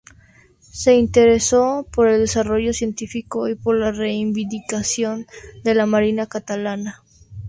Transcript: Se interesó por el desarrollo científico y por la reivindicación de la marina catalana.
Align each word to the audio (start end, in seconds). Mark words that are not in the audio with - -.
Se 0.71 0.95
interesó 0.95 1.85
por 1.93 2.07
el 2.07 2.21
desarrollo 2.21 2.73
científico 2.73 3.47
y 3.47 3.53
por 3.53 3.77
la 3.77 3.91
reivindicación 3.91 5.27
de 5.63 5.75
la 5.75 5.85
marina 5.85 6.25
catalana. 6.25 7.03